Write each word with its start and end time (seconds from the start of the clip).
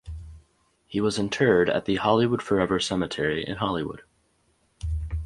He 0.87 0.99
was 0.99 1.19
interred 1.19 1.69
at 1.69 1.85
the 1.85 1.97
Hollywood 1.97 2.41
Forever 2.41 2.79
Cemetery 2.79 3.45
in 3.47 3.57
Hollywood. 3.57 4.01